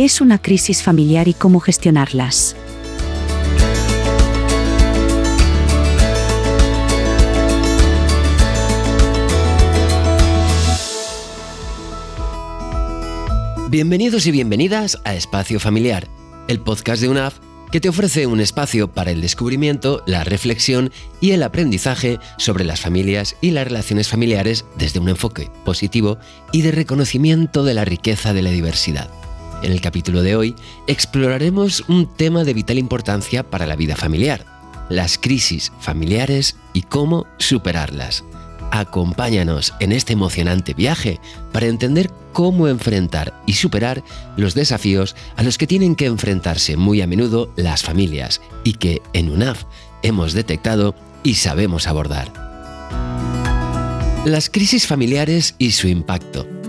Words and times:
¿Qué 0.00 0.06
es 0.06 0.22
una 0.22 0.40
crisis 0.40 0.82
familiar 0.82 1.28
y 1.28 1.34
cómo 1.34 1.60
gestionarlas? 1.60 2.56
Bienvenidos 13.68 14.24
y 14.24 14.30
bienvenidas 14.30 14.98
a 15.04 15.14
Espacio 15.14 15.60
Familiar, 15.60 16.08
el 16.48 16.60
podcast 16.60 17.02
de 17.02 17.10
UNAF 17.10 17.34
que 17.70 17.80
te 17.82 17.90
ofrece 17.90 18.26
un 18.26 18.40
espacio 18.40 18.90
para 18.90 19.10
el 19.10 19.20
descubrimiento, 19.20 20.02
la 20.06 20.24
reflexión 20.24 20.90
y 21.20 21.32
el 21.32 21.42
aprendizaje 21.42 22.18
sobre 22.38 22.64
las 22.64 22.80
familias 22.80 23.36
y 23.42 23.50
las 23.50 23.64
relaciones 23.64 24.08
familiares 24.08 24.64
desde 24.78 24.98
un 24.98 25.10
enfoque 25.10 25.50
positivo 25.66 26.16
y 26.52 26.62
de 26.62 26.70
reconocimiento 26.70 27.64
de 27.64 27.74
la 27.74 27.84
riqueza 27.84 28.32
de 28.32 28.40
la 28.40 28.50
diversidad. 28.50 29.10
En 29.62 29.72
el 29.72 29.80
capítulo 29.80 30.22
de 30.22 30.36
hoy 30.36 30.56
exploraremos 30.86 31.84
un 31.88 32.06
tema 32.06 32.44
de 32.44 32.54
vital 32.54 32.78
importancia 32.78 33.42
para 33.42 33.66
la 33.66 33.76
vida 33.76 33.94
familiar, 33.94 34.46
las 34.88 35.18
crisis 35.18 35.70
familiares 35.80 36.56
y 36.72 36.82
cómo 36.82 37.26
superarlas. 37.38 38.24
Acompáñanos 38.72 39.74
en 39.80 39.92
este 39.92 40.14
emocionante 40.14 40.72
viaje 40.74 41.20
para 41.52 41.66
entender 41.66 42.10
cómo 42.32 42.68
enfrentar 42.68 43.42
y 43.44 43.54
superar 43.54 44.02
los 44.36 44.54
desafíos 44.54 45.14
a 45.36 45.42
los 45.42 45.58
que 45.58 45.66
tienen 45.66 45.94
que 45.94 46.06
enfrentarse 46.06 46.76
muy 46.76 47.02
a 47.02 47.06
menudo 47.06 47.52
las 47.56 47.82
familias 47.82 48.40
y 48.64 48.74
que 48.74 49.02
en 49.12 49.30
UNAF 49.30 49.64
hemos 50.02 50.32
detectado 50.32 50.94
y 51.22 51.34
sabemos 51.34 51.86
abordar. 51.86 52.32
Las 54.24 54.48
crisis 54.48 54.86
familiares 54.86 55.54
y 55.58 55.72
su 55.72 55.88
impacto. 55.88 56.59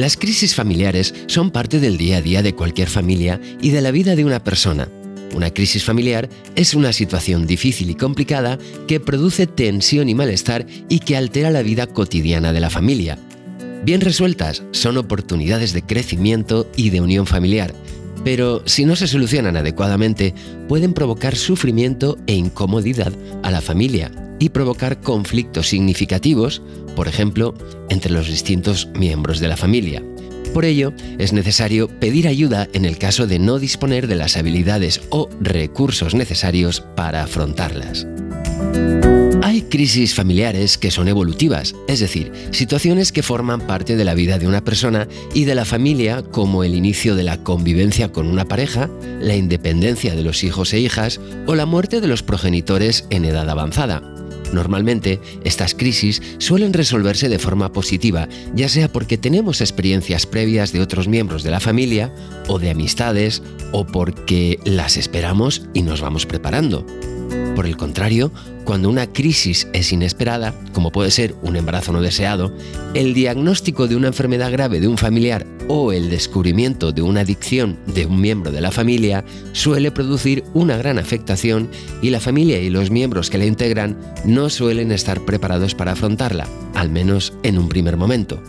Las 0.00 0.16
crisis 0.16 0.54
familiares 0.54 1.14
son 1.26 1.50
parte 1.50 1.78
del 1.78 1.98
día 1.98 2.16
a 2.16 2.22
día 2.22 2.40
de 2.40 2.54
cualquier 2.54 2.88
familia 2.88 3.38
y 3.60 3.68
de 3.68 3.82
la 3.82 3.90
vida 3.90 4.16
de 4.16 4.24
una 4.24 4.42
persona 4.42 4.88
una 5.34 5.50
crisis 5.50 5.84
familiar 5.84 6.30
es 6.56 6.72
una 6.72 6.94
situación 6.94 7.46
difícil 7.46 7.90
y 7.90 7.94
complicada 7.94 8.58
que 8.88 8.98
produce 8.98 9.46
tensión 9.46 10.08
y 10.08 10.14
malestar 10.14 10.66
y 10.88 11.00
que 11.00 11.18
altera 11.18 11.50
la 11.50 11.62
vida 11.62 11.86
cotidiana 11.86 12.54
de 12.54 12.60
la 12.60 12.70
familia. 12.70 13.18
Bien 13.84 14.00
resueltas, 14.00 14.62
son 14.72 14.96
oportunidades 14.96 15.74
de 15.74 15.82
crecimiento 15.82 16.66
y 16.76 16.88
de 16.88 17.02
unión 17.02 17.26
familiar, 17.26 17.74
pero 18.24 18.62
si 18.66 18.84
no 18.84 18.96
se 18.96 19.06
solucionan 19.06 19.56
adecuadamente, 19.56 20.34
pueden 20.68 20.92
provocar 20.92 21.36
sufrimiento 21.36 22.18
e 22.26 22.34
incomodidad 22.34 23.12
a 23.42 23.50
la 23.50 23.60
familia 23.60 24.10
y 24.38 24.48
provocar 24.50 25.00
conflictos 25.00 25.68
significativos, 25.68 26.62
por 26.96 27.08
ejemplo, 27.08 27.54
entre 27.88 28.12
los 28.12 28.26
distintos 28.26 28.88
miembros 28.94 29.40
de 29.40 29.48
la 29.48 29.56
familia. 29.56 30.02
Por 30.54 30.64
ello, 30.64 30.92
es 31.18 31.32
necesario 31.32 31.88
pedir 32.00 32.26
ayuda 32.26 32.68
en 32.72 32.84
el 32.84 32.98
caso 32.98 33.26
de 33.26 33.38
no 33.38 33.58
disponer 33.58 34.08
de 34.08 34.16
las 34.16 34.36
habilidades 34.36 35.00
o 35.10 35.28
recursos 35.40 36.14
necesarios 36.14 36.80
para 36.96 37.22
afrontarlas. 37.22 38.06
Hay 39.42 39.62
crisis 39.62 40.14
familiares 40.14 40.76
que 40.76 40.90
son 40.90 41.08
evolutivas, 41.08 41.74
es 41.88 42.00
decir, 42.00 42.30
situaciones 42.50 43.10
que 43.10 43.22
forman 43.22 43.66
parte 43.66 43.96
de 43.96 44.04
la 44.04 44.14
vida 44.14 44.38
de 44.38 44.46
una 44.46 44.62
persona 44.62 45.08
y 45.32 45.44
de 45.44 45.54
la 45.54 45.64
familia 45.64 46.22
como 46.22 46.62
el 46.62 46.74
inicio 46.74 47.14
de 47.14 47.22
la 47.22 47.42
convivencia 47.42 48.12
con 48.12 48.26
una 48.26 48.46
pareja, 48.46 48.90
la 49.18 49.36
independencia 49.36 50.14
de 50.14 50.22
los 50.22 50.44
hijos 50.44 50.74
e 50.74 50.80
hijas 50.80 51.20
o 51.46 51.54
la 51.54 51.64
muerte 51.64 52.02
de 52.02 52.06
los 52.06 52.22
progenitores 52.22 53.06
en 53.08 53.24
edad 53.24 53.48
avanzada. 53.48 54.02
Normalmente, 54.52 55.20
estas 55.42 55.74
crisis 55.74 56.20
suelen 56.38 56.74
resolverse 56.74 57.30
de 57.30 57.38
forma 57.38 57.72
positiva, 57.72 58.28
ya 58.54 58.68
sea 58.68 58.92
porque 58.92 59.16
tenemos 59.16 59.62
experiencias 59.62 60.26
previas 60.26 60.72
de 60.72 60.80
otros 60.80 61.08
miembros 61.08 61.44
de 61.44 61.50
la 61.50 61.60
familia 61.60 62.12
o 62.46 62.58
de 62.58 62.70
amistades, 62.70 63.42
o 63.72 63.86
porque 63.86 64.58
las 64.64 64.96
esperamos 64.96 65.62
y 65.72 65.82
nos 65.82 66.00
vamos 66.00 66.26
preparando. 66.26 66.84
Por 67.60 67.66
el 67.66 67.76
contrario, 67.76 68.32
cuando 68.64 68.88
una 68.88 69.12
crisis 69.12 69.68
es 69.74 69.92
inesperada, 69.92 70.54
como 70.72 70.90
puede 70.90 71.10
ser 71.10 71.34
un 71.42 71.56
embarazo 71.56 71.92
no 71.92 72.00
deseado, 72.00 72.54
el 72.94 73.12
diagnóstico 73.12 73.86
de 73.86 73.96
una 73.96 74.06
enfermedad 74.06 74.50
grave 74.50 74.80
de 74.80 74.88
un 74.88 74.96
familiar 74.96 75.46
o 75.68 75.92
el 75.92 76.08
descubrimiento 76.08 76.90
de 76.90 77.02
una 77.02 77.20
adicción 77.20 77.78
de 77.84 78.06
un 78.06 78.18
miembro 78.18 78.50
de 78.50 78.62
la 78.62 78.70
familia 78.70 79.26
suele 79.52 79.90
producir 79.90 80.42
una 80.54 80.78
gran 80.78 80.98
afectación 80.98 81.68
y 82.00 82.08
la 82.08 82.20
familia 82.20 82.58
y 82.62 82.70
los 82.70 82.90
miembros 82.90 83.28
que 83.28 83.36
la 83.36 83.44
integran 83.44 83.98
no 84.24 84.48
suelen 84.48 84.90
estar 84.90 85.20
preparados 85.26 85.74
para 85.74 85.92
afrontarla, 85.92 86.48
al 86.72 86.88
menos 86.88 87.34
en 87.42 87.58
un 87.58 87.68
primer 87.68 87.98
momento. 87.98 88.42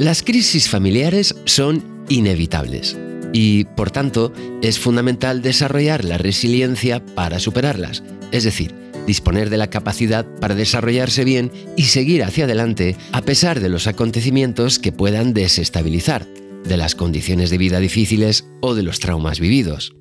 Las 0.00 0.22
crisis 0.22 0.70
familiares 0.70 1.34
son 1.44 1.84
inevitables 2.08 2.96
y, 3.32 3.64
por 3.64 3.90
tanto, 3.90 4.32
es 4.62 4.78
fundamental 4.78 5.42
desarrollar 5.42 6.04
la 6.04 6.18
resiliencia 6.18 7.04
para 7.14 7.38
superarlas, 7.38 8.02
es 8.32 8.44
decir, 8.44 8.74
disponer 9.06 9.48
de 9.50 9.56
la 9.56 9.70
capacidad 9.70 10.26
para 10.40 10.54
desarrollarse 10.54 11.24
bien 11.24 11.50
y 11.76 11.84
seguir 11.84 12.22
hacia 12.22 12.44
adelante 12.44 12.96
a 13.12 13.22
pesar 13.22 13.60
de 13.60 13.68
los 13.68 13.86
acontecimientos 13.86 14.78
que 14.78 14.92
puedan 14.92 15.32
desestabilizar, 15.32 16.26
de 16.64 16.76
las 16.76 16.94
condiciones 16.94 17.50
de 17.50 17.58
vida 17.58 17.80
difíciles 17.80 18.46
o 18.60 18.74
de 18.74 18.82
los 18.82 19.00
traumas 19.00 19.40
vividos. 19.40 19.94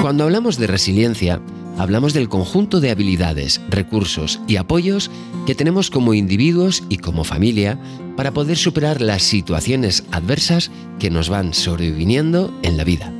Cuando 0.00 0.24
hablamos 0.24 0.56
de 0.56 0.68
resiliencia, 0.68 1.42
hablamos 1.78 2.12
del 2.14 2.28
conjunto 2.28 2.80
de 2.80 2.90
habilidades, 2.90 3.60
recursos 3.68 4.40
y 4.46 4.56
apoyos 4.56 5.10
que 5.46 5.54
tenemos 5.54 5.90
como 5.90 6.14
individuos 6.14 6.82
y 6.88 6.98
como 6.98 7.24
familia 7.24 7.78
para 8.16 8.32
poder 8.32 8.56
superar 8.56 9.00
las 9.00 9.22
situaciones 9.22 10.04
adversas 10.10 10.70
que 10.98 11.10
nos 11.10 11.28
van 11.28 11.54
sobreviniendo 11.54 12.52
en 12.62 12.76
la 12.76 12.84
vida. 12.84 13.12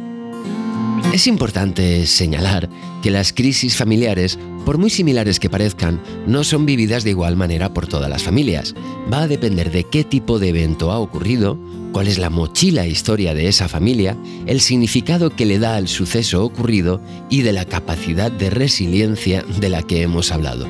Es 1.12 1.27
importante 1.27 2.06
señalar 2.06 2.69
que 3.03 3.11
las 3.11 3.33
crisis 3.33 3.77
familiares, 3.77 4.39
por 4.66 4.78
muy 4.78 4.91
similares 4.91 5.38
que 5.38 5.49
parezcan, 5.49 6.03
no 6.27 6.43
son 6.43 6.66
vividas 6.66 7.04
de 7.04 7.10
igual 7.10 7.37
manera 7.37 7.72
por 7.72 7.87
todas 7.87 8.10
las 8.10 8.25
familias. 8.25 8.75
Va 9.10 9.22
a 9.22 9.28
depender 9.28 9.71
de 9.71 9.84
qué 9.84 10.03
tipo 10.03 10.41
de 10.41 10.49
evento 10.49 10.91
ha 10.91 10.99
ocurrido, 10.99 11.56
cuál 11.93 12.09
es 12.09 12.19
la 12.19 12.31
mochila 12.31 12.84
e 12.84 12.91
historia 12.91 13.32
de 13.32 13.47
esa 13.47 13.69
familia, 13.69 14.16
el 14.47 14.60
significado 14.60 15.31
que 15.31 15.47
le 15.47 15.60
da 15.60 15.77
al 15.77 15.87
suceso 15.87 16.44
ocurrido 16.44 17.00
y 17.31 17.43
de 17.43 17.53
la 17.53 17.65
capacidad 17.65 18.32
de 18.32 18.50
resiliencia 18.50 19.44
de 19.60 19.69
la 19.69 19.84
que 19.84 20.03
hemos 20.03 20.32
hablado. 20.32 20.66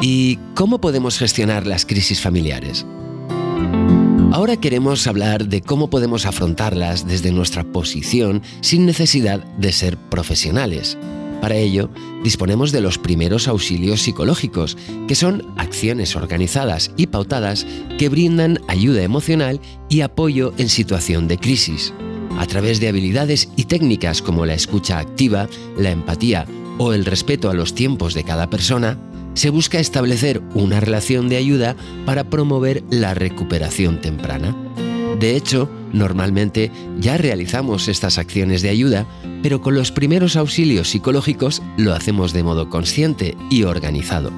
¿Y 0.00 0.38
cómo 0.54 0.80
podemos 0.80 1.18
gestionar 1.18 1.66
las 1.66 1.84
crisis 1.84 2.22
familiares? 2.22 2.86
Ahora 4.32 4.56
queremos 4.56 5.06
hablar 5.06 5.48
de 5.48 5.60
cómo 5.60 5.90
podemos 5.90 6.24
afrontarlas 6.24 7.06
desde 7.06 7.32
nuestra 7.32 7.64
posición 7.64 8.42
sin 8.62 8.86
necesidad 8.86 9.44
de 9.58 9.72
ser 9.72 9.98
profesionales. 9.98 10.96
Para 11.40 11.56
ello, 11.56 11.90
disponemos 12.24 12.72
de 12.72 12.80
los 12.80 12.98
primeros 12.98 13.46
auxilios 13.46 14.02
psicológicos, 14.02 14.76
que 15.06 15.14
son 15.14 15.46
acciones 15.56 16.16
organizadas 16.16 16.90
y 16.96 17.06
pautadas 17.06 17.66
que 17.98 18.08
brindan 18.08 18.60
ayuda 18.68 19.02
emocional 19.02 19.60
y 19.88 20.00
apoyo 20.00 20.52
en 20.58 20.68
situación 20.68 21.28
de 21.28 21.38
crisis. 21.38 21.92
A 22.38 22.46
través 22.46 22.80
de 22.80 22.88
habilidades 22.88 23.48
y 23.56 23.64
técnicas 23.64 24.22
como 24.22 24.44
la 24.44 24.54
escucha 24.54 24.98
activa, 24.98 25.48
la 25.78 25.90
empatía 25.90 26.46
o 26.78 26.92
el 26.92 27.04
respeto 27.04 27.48
a 27.48 27.54
los 27.54 27.74
tiempos 27.74 28.14
de 28.14 28.24
cada 28.24 28.50
persona, 28.50 28.98
se 29.34 29.50
busca 29.50 29.78
establecer 29.78 30.42
una 30.54 30.80
relación 30.80 31.28
de 31.28 31.36
ayuda 31.36 31.76
para 32.06 32.24
promover 32.24 32.82
la 32.90 33.14
recuperación 33.14 34.00
temprana. 34.00 34.56
De 35.20 35.36
hecho, 35.36 35.70
normalmente 35.96 36.70
ya 36.98 37.16
realizamos 37.16 37.88
estas 37.88 38.18
acciones 38.18 38.62
de 38.62 38.68
ayuda, 38.68 39.06
pero 39.42 39.60
con 39.60 39.74
los 39.74 39.92
primeros 39.92 40.36
auxilios 40.36 40.90
psicológicos 40.90 41.62
lo 41.76 41.94
hacemos 41.94 42.32
de 42.32 42.42
modo 42.42 42.68
consciente 42.68 43.36
y 43.50 43.64
organizado. 43.64 44.30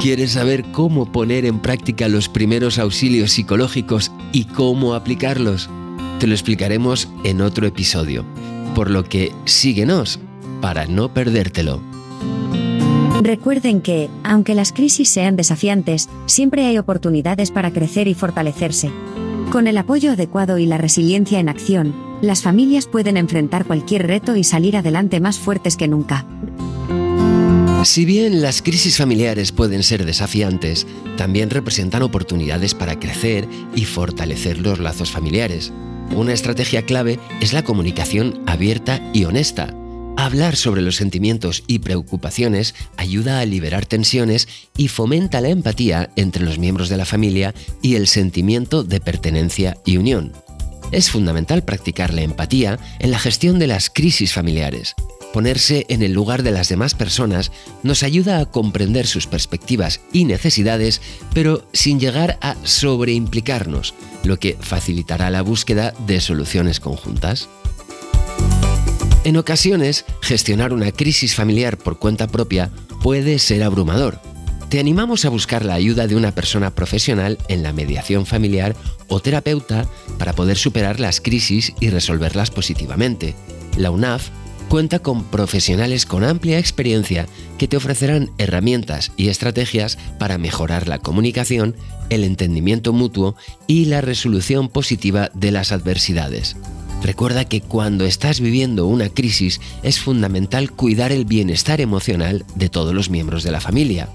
¿Quieres 0.00 0.32
saber 0.32 0.64
cómo 0.72 1.10
poner 1.10 1.46
en 1.46 1.60
práctica 1.60 2.08
los 2.08 2.28
primeros 2.28 2.78
auxilios 2.78 3.32
psicológicos 3.32 4.12
y 4.32 4.44
cómo 4.44 4.94
aplicarlos? 4.94 5.70
Te 6.18 6.26
lo 6.26 6.34
explicaremos 6.34 7.08
en 7.24 7.40
otro 7.40 7.66
episodio, 7.66 8.24
por 8.74 8.90
lo 8.90 9.04
que 9.04 9.32
síguenos 9.46 10.20
para 10.60 10.86
no 10.86 11.12
perdértelo. 11.12 11.80
Recuerden 13.22 13.80
que, 13.80 14.10
aunque 14.22 14.54
las 14.54 14.72
crisis 14.72 15.08
sean 15.08 15.36
desafiantes, 15.36 16.10
siempre 16.26 16.66
hay 16.66 16.76
oportunidades 16.76 17.50
para 17.50 17.72
crecer 17.72 18.06
y 18.06 18.14
fortalecerse. 18.14 18.90
Con 19.54 19.68
el 19.68 19.78
apoyo 19.78 20.10
adecuado 20.10 20.58
y 20.58 20.66
la 20.66 20.78
resiliencia 20.78 21.38
en 21.38 21.48
acción, 21.48 21.94
las 22.20 22.42
familias 22.42 22.88
pueden 22.88 23.16
enfrentar 23.16 23.66
cualquier 23.66 24.04
reto 24.08 24.34
y 24.34 24.42
salir 24.42 24.76
adelante 24.76 25.20
más 25.20 25.38
fuertes 25.38 25.76
que 25.76 25.86
nunca. 25.86 26.26
Si 27.84 28.04
bien 28.04 28.42
las 28.42 28.62
crisis 28.62 28.96
familiares 28.96 29.52
pueden 29.52 29.84
ser 29.84 30.04
desafiantes, 30.04 30.88
también 31.16 31.50
representan 31.50 32.02
oportunidades 32.02 32.74
para 32.74 32.98
crecer 32.98 33.46
y 33.76 33.84
fortalecer 33.84 34.58
los 34.58 34.80
lazos 34.80 35.12
familiares. 35.12 35.72
Una 36.16 36.32
estrategia 36.32 36.82
clave 36.82 37.20
es 37.40 37.52
la 37.52 37.62
comunicación 37.62 38.42
abierta 38.46 39.00
y 39.12 39.24
honesta 39.24 39.72
Hablar 40.24 40.56
sobre 40.56 40.80
los 40.80 40.96
sentimientos 40.96 41.64
y 41.66 41.80
preocupaciones 41.80 42.74
ayuda 42.96 43.40
a 43.40 43.44
liberar 43.44 43.84
tensiones 43.84 44.48
y 44.74 44.88
fomenta 44.88 45.42
la 45.42 45.50
empatía 45.50 46.08
entre 46.16 46.46
los 46.46 46.58
miembros 46.58 46.88
de 46.88 46.96
la 46.96 47.04
familia 47.04 47.54
y 47.82 47.96
el 47.96 48.08
sentimiento 48.08 48.84
de 48.84 49.00
pertenencia 49.00 49.76
y 49.84 49.98
unión. 49.98 50.32
Es 50.92 51.10
fundamental 51.10 51.62
practicar 51.62 52.14
la 52.14 52.22
empatía 52.22 52.78
en 53.00 53.10
la 53.10 53.18
gestión 53.18 53.58
de 53.58 53.66
las 53.66 53.90
crisis 53.90 54.32
familiares. 54.32 54.94
Ponerse 55.34 55.84
en 55.90 56.02
el 56.02 56.14
lugar 56.14 56.42
de 56.42 56.52
las 56.52 56.70
demás 56.70 56.94
personas 56.94 57.52
nos 57.82 58.02
ayuda 58.02 58.40
a 58.40 58.46
comprender 58.46 59.06
sus 59.06 59.26
perspectivas 59.26 60.00
y 60.10 60.24
necesidades, 60.24 61.02
pero 61.34 61.68
sin 61.74 62.00
llegar 62.00 62.38
a 62.40 62.56
sobreimplicarnos, 62.62 63.92
lo 64.24 64.38
que 64.38 64.56
facilitará 64.58 65.28
la 65.28 65.42
búsqueda 65.42 65.92
de 66.06 66.22
soluciones 66.22 66.80
conjuntas. 66.80 67.50
En 69.24 69.38
ocasiones, 69.38 70.04
gestionar 70.20 70.74
una 70.74 70.92
crisis 70.92 71.34
familiar 71.34 71.78
por 71.78 71.98
cuenta 71.98 72.26
propia 72.26 72.70
puede 73.02 73.38
ser 73.38 73.62
abrumador. 73.62 74.20
Te 74.68 74.78
animamos 74.78 75.24
a 75.24 75.30
buscar 75.30 75.64
la 75.64 75.72
ayuda 75.72 76.06
de 76.06 76.14
una 76.14 76.32
persona 76.32 76.74
profesional 76.74 77.38
en 77.48 77.62
la 77.62 77.72
mediación 77.72 78.26
familiar 78.26 78.76
o 79.08 79.20
terapeuta 79.20 79.88
para 80.18 80.34
poder 80.34 80.58
superar 80.58 81.00
las 81.00 81.22
crisis 81.22 81.72
y 81.80 81.88
resolverlas 81.88 82.50
positivamente. 82.50 83.34
La 83.78 83.90
UNAF 83.90 84.28
cuenta 84.68 84.98
con 84.98 85.24
profesionales 85.24 86.04
con 86.04 86.22
amplia 86.22 86.58
experiencia 86.58 87.26
que 87.56 87.66
te 87.66 87.78
ofrecerán 87.78 88.30
herramientas 88.36 89.10
y 89.16 89.28
estrategias 89.28 89.96
para 90.18 90.36
mejorar 90.36 90.86
la 90.86 90.98
comunicación, 90.98 91.76
el 92.10 92.24
entendimiento 92.24 92.92
mutuo 92.92 93.36
y 93.66 93.86
la 93.86 94.02
resolución 94.02 94.68
positiva 94.68 95.30
de 95.32 95.50
las 95.50 95.72
adversidades. 95.72 96.56
Recuerda 97.04 97.44
que 97.44 97.60
cuando 97.60 98.06
estás 98.06 98.40
viviendo 98.40 98.86
una 98.86 99.10
crisis 99.10 99.60
es 99.82 100.00
fundamental 100.00 100.72
cuidar 100.72 101.12
el 101.12 101.26
bienestar 101.26 101.82
emocional 101.82 102.46
de 102.54 102.70
todos 102.70 102.94
los 102.94 103.10
miembros 103.10 103.42
de 103.42 103.50
la 103.50 103.60
familia. 103.60 104.08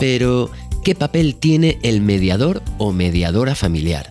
Pero, 0.00 0.50
¿qué 0.82 0.96
papel 0.96 1.36
tiene 1.36 1.78
el 1.84 2.00
mediador 2.00 2.64
o 2.78 2.90
mediadora 2.90 3.54
familiar? 3.54 4.10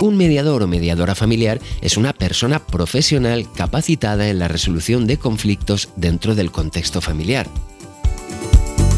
Un 0.00 0.18
mediador 0.18 0.62
o 0.62 0.66
mediadora 0.66 1.14
familiar 1.14 1.62
es 1.80 1.96
una 1.96 2.12
persona 2.12 2.58
profesional 2.58 3.50
capacitada 3.50 4.28
en 4.28 4.38
la 4.38 4.48
resolución 4.48 5.06
de 5.06 5.16
conflictos 5.16 5.88
dentro 5.96 6.34
del 6.34 6.52
contexto 6.52 7.00
familiar. 7.00 7.48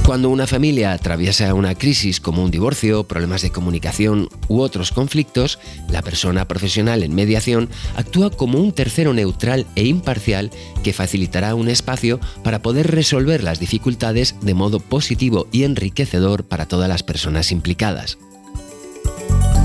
Cuando 0.08 0.31
una 0.31 0.46
familia 0.46 0.93
atraviesa 0.93 1.52
una 1.52 1.75
crisis 1.75 2.19
como 2.19 2.43
un 2.43 2.50
divorcio, 2.50 3.05
problemas 3.05 3.43
de 3.43 3.50
comunicación 3.50 4.31
u 4.49 4.60
otros 4.60 4.90
conflictos, 4.90 5.58
la 5.90 6.00
persona 6.00 6.49
profesional 6.49 7.02
en 7.02 7.14
mediación 7.14 7.69
actúa 7.94 8.31
como 8.31 8.58
un 8.58 8.72
tercero 8.72 9.12
neutral 9.12 9.66
e 9.75 9.84
imparcial 9.84 10.50
que 10.82 10.94
facilitará 10.94 11.55
un 11.55 11.69
espacio 11.69 12.20
para 12.43 12.62
poder 12.62 12.90
resolver 12.90 13.44
las 13.44 13.60
dificultades 13.60 14.34
de 14.40 14.55
modo 14.55 14.81
positivo 14.81 15.46
y 15.52 15.64
enriquecedor 15.64 16.44
para 16.44 16.64
todas 16.64 16.88
las 16.88 17.02
personas 17.02 17.52
implicadas. 17.52 18.16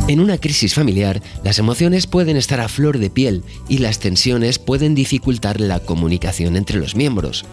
En 0.10 0.20
una 0.20 0.40
crisis 0.40 0.74
familiar, 0.74 1.22
las 1.46 1.58
emociones 1.58 2.06
pueden 2.06 2.36
estar 2.36 2.60
a 2.60 2.68
flor 2.68 2.98
de 2.98 3.10
piel 3.10 3.44
y 3.70 3.78
las 3.78 4.00
tensiones 4.00 4.60
pueden 4.60 4.94
dificultar 4.94 5.62
la 5.62 5.80
comunicación 5.80 6.58
entre 6.58 6.80
los 6.80 6.98
miembros. 6.98 7.46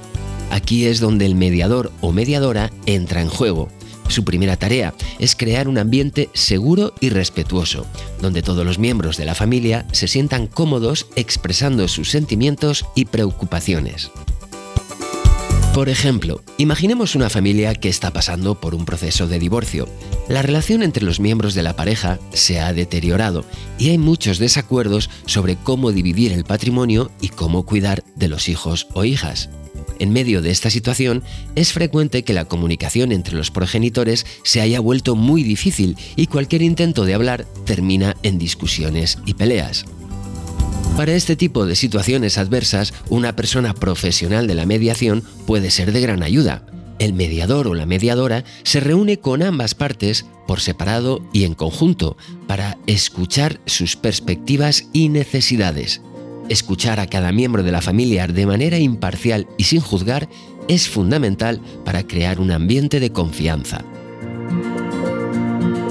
Aquí 0.50 0.87
es 0.87 1.00
donde 1.00 1.26
el 1.26 1.35
mediador 1.35 1.93
o 2.00 2.12
mediadora 2.12 2.70
entra 2.87 3.23
en 3.23 3.29
juego. 3.29 3.69
Su 4.08 4.25
primera 4.25 4.56
tarea 4.56 4.93
es 5.20 5.37
crear 5.37 5.69
un 5.69 5.79
ambiente 5.79 6.29
seguro 6.35 6.93
y 7.00 7.11
respetuoso, 7.11 7.87
donde 8.20 8.43
todos 8.43 8.67
los 8.67 8.81
miembros 8.81 9.17
de 9.17 9.25
la 9.25 9.37
familia 9.37 9.87
se 9.93 10.08
sientan 10.08 10.49
cómodos 10.49 11.06
expresando 11.14 11.87
sus 11.87 12.11
sentimientos 12.11 12.85
y 12.97 13.05
preocupaciones. 13.05 14.11
Por 15.73 15.88
ejemplo, 15.88 16.43
imaginemos 16.58 17.14
una 17.14 17.31
familia 17.31 17.76
que 17.76 17.88
está 17.88 18.12
pasando 18.12 18.61
por 18.61 18.75
un 18.75 18.85
proceso 18.85 19.29
de 19.29 19.38
divorcio. 19.38 19.88
La 20.29 20.43
relación 20.43 20.82
entre 20.82 21.05
los 21.05 21.20
miembros 21.20 21.55
de 21.55 21.62
la 21.62 21.76
pareja 21.76 22.19
se 22.32 22.58
ha 22.58 22.73
deteriorado 22.73 23.44
y 23.79 23.91
hay 23.91 23.99
muchos 23.99 24.41
desacuerdos 24.41 25.08
sobre 25.26 25.55
cómo 25.55 25.93
dividir 25.93 26.32
el 26.32 26.44
patrimonio 26.44 27.12
y 27.20 27.29
cómo 27.29 27.64
cuidar 27.64 28.03
de 28.17 28.26
los 28.26 28.49
hijos 28.49 28.88
o 28.94 29.05
hijas. 29.05 29.49
En 30.00 30.14
medio 30.14 30.41
de 30.41 30.50
esta 30.50 30.70
situación, 30.70 31.23
es 31.56 31.75
frecuente 31.75 32.25
que 32.25 32.32
la 32.32 32.47
comunicación 32.47 33.12
entre 33.12 33.37
los 33.37 33.50
progenitores 33.50 34.25
se 34.43 34.62
haya 34.62 34.81
vuelto 34.81 35.14
muy 35.14 35.43
difícil 35.43 35.94
y 36.17 36.26
cualquier 36.26 36.62
intento 36.62 37.05
de 37.05 37.12
hablar 37.12 37.47
termina 37.67 38.17
en 38.23 38.38
discusiones 38.38 39.19
y 39.26 39.35
peleas. 39.35 39.85
Para 40.97 41.12
este 41.12 41.37
tipo 41.37 41.67
de 41.67 41.76
situaciones 41.76 42.38
adversas, 42.38 42.94
una 43.11 43.37
persona 43.37 43.75
profesional 43.75 44.47
de 44.47 44.55
la 44.55 44.64
mediación 44.64 45.23
puede 45.47 45.70
ser 45.70 45.93
de 45.93 46.00
gran 46.00 46.23
ayuda. 46.23 46.64
El 46.99 47.12
mediador 47.12 47.69
o 47.69 47.75
la 47.75 47.85
mediadora 47.85 48.44
se 48.62 48.81
reúne 48.81 49.19
con 49.19 49.43
ambas 49.43 49.75
partes 49.75 50.25
por 50.46 50.61
separado 50.61 51.20
y 51.35 51.44
en 51.44 51.55
conjunto 51.55 52.17
para 52.46 52.79
escuchar 52.87 53.61
sus 53.67 53.96
perspectivas 53.96 54.88
y 54.94 55.11
necesidades. 55.11 56.00
Escuchar 56.50 56.99
a 56.99 57.06
cada 57.06 57.31
miembro 57.31 57.62
de 57.62 57.70
la 57.70 57.81
familia 57.81 58.26
de 58.26 58.44
manera 58.44 58.76
imparcial 58.76 59.47
y 59.56 59.64
sin 59.64 59.81
juzgar 59.81 60.29
es 60.67 60.88
fundamental 60.88 61.61
para 61.85 62.02
crear 62.08 62.41
un 62.41 62.50
ambiente 62.50 62.99
de 62.99 63.12
confianza. 63.12 63.85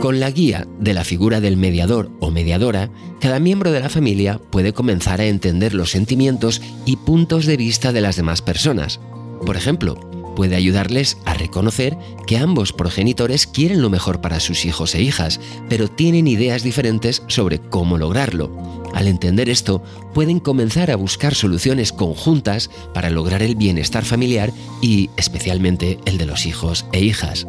Con 0.02 0.20
la 0.20 0.30
guía 0.30 0.68
de 0.78 0.94
la 0.94 1.06
figura 1.06 1.40
del 1.40 1.56
mediador 1.56 2.12
o 2.20 2.30
mediadora, 2.30 2.92
cada 3.22 3.40
miembro 3.40 3.72
de 3.72 3.80
la 3.80 3.88
familia 3.88 4.38
puede 4.38 4.74
comenzar 4.74 5.22
a 5.22 5.28
entender 5.28 5.74
los 5.74 5.92
sentimientos 5.92 6.62
y 6.86 6.98
puntos 6.98 7.46
de 7.46 7.56
vista 7.56 7.94
de 7.94 8.02
las 8.02 8.18
demás 8.18 8.42
personas. 8.42 9.00
Por 9.46 9.56
ejemplo, 9.56 10.09
puede 10.40 10.56
ayudarles 10.56 11.18
a 11.26 11.34
reconocer 11.34 11.98
que 12.26 12.38
ambos 12.38 12.72
progenitores 12.72 13.46
quieren 13.46 13.82
lo 13.82 13.90
mejor 13.90 14.22
para 14.22 14.40
sus 14.40 14.64
hijos 14.64 14.96
e 14.96 15.02
hijas, 15.02 15.42
pero 15.68 15.90
tienen 15.90 16.30
ideas 16.30 16.64
diferentes 16.64 17.24
sobre 17.28 17.60
cómo 17.60 17.98
lograrlo. 17.98 18.50
Al 18.94 19.10
entender 19.10 19.50
esto, 19.50 19.84
pueden 20.14 20.40
comenzar 20.40 20.92
a 20.92 20.96
buscar 20.96 21.36
soluciones 21.36 21.92
conjuntas 21.92 22.70
para 22.94 23.10
lograr 23.10 23.44
el 23.44 23.56
bienestar 23.56 24.06
familiar 24.06 24.54
y 24.82 25.10
especialmente 25.18 26.00
el 26.06 26.18
de 26.18 26.28
los 26.28 26.46
hijos 26.46 26.86
e 26.94 27.02
hijas. 27.02 27.46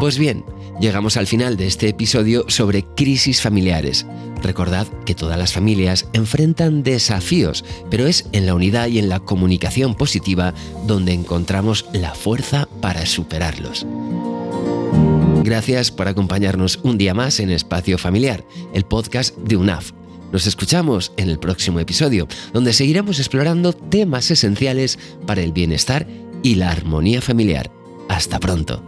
Pues 0.00 0.18
bien, 0.18 0.44
llegamos 0.80 1.16
al 1.16 1.26
final 1.26 1.56
de 1.56 1.66
este 1.66 1.88
episodio 1.88 2.44
sobre 2.48 2.84
crisis 2.84 3.40
familiares. 3.40 4.06
Recordad 4.42 4.86
que 5.04 5.14
todas 5.14 5.38
las 5.38 5.52
familias 5.52 6.06
enfrentan 6.12 6.82
desafíos, 6.82 7.64
pero 7.90 8.06
es 8.06 8.26
en 8.32 8.46
la 8.46 8.54
unidad 8.54 8.88
y 8.88 8.98
en 8.98 9.08
la 9.08 9.20
comunicación 9.20 9.94
positiva 9.94 10.54
donde 10.86 11.12
encontramos 11.12 11.86
la 11.92 12.14
fuerza 12.14 12.68
para 12.80 13.06
superarlos. 13.06 13.86
Gracias 15.42 15.90
por 15.92 16.08
acompañarnos 16.08 16.80
un 16.82 16.98
día 16.98 17.14
más 17.14 17.38
en 17.40 17.50
Espacio 17.50 17.98
Familiar, 17.98 18.44
el 18.74 18.84
podcast 18.84 19.36
de 19.36 19.56
UNAF. 19.56 19.92
Nos 20.32 20.46
escuchamos 20.46 21.12
en 21.16 21.30
el 21.30 21.38
próximo 21.38 21.78
episodio, 21.78 22.26
donde 22.52 22.72
seguiremos 22.72 23.20
explorando 23.20 23.72
temas 23.72 24.30
esenciales 24.30 24.98
para 25.24 25.42
el 25.42 25.52
bienestar 25.52 26.06
y 26.42 26.56
la 26.56 26.70
armonía 26.70 27.22
familiar. 27.22 27.70
Hasta 28.08 28.40
pronto. 28.40 28.82